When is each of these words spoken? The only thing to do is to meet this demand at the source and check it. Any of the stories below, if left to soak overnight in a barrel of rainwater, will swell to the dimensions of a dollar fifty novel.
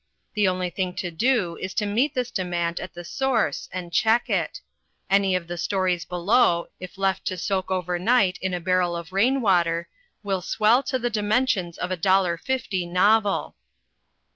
The 0.33 0.47
only 0.47 0.71
thing 0.71 0.95
to 0.95 1.11
do 1.11 1.57
is 1.57 1.75
to 1.75 1.85
meet 1.85 2.15
this 2.15 2.31
demand 2.31 2.79
at 2.79 2.95
the 2.95 3.03
source 3.03 3.69
and 3.71 3.93
check 3.93 4.31
it. 4.31 4.59
Any 5.11 5.35
of 5.35 5.45
the 5.45 5.59
stories 5.59 6.05
below, 6.05 6.69
if 6.79 6.97
left 6.97 7.23
to 7.25 7.37
soak 7.37 7.69
overnight 7.69 8.39
in 8.41 8.51
a 8.55 8.59
barrel 8.59 8.95
of 8.95 9.13
rainwater, 9.13 9.89
will 10.23 10.41
swell 10.41 10.81
to 10.81 10.97
the 10.97 11.11
dimensions 11.11 11.77
of 11.77 11.91
a 11.91 11.97
dollar 11.97 12.35
fifty 12.35 12.87
novel. 12.87 13.53